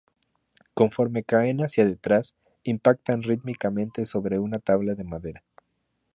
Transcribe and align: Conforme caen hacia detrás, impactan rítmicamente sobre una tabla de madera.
Conforme 0.73 1.23
caen 1.23 1.59
hacia 1.59 1.85
detrás, 1.85 2.33
impactan 2.63 3.21
rítmicamente 3.21 4.05
sobre 4.05 4.39
una 4.39 4.57
tabla 4.57 4.95
de 4.95 5.03
madera. 5.03 5.43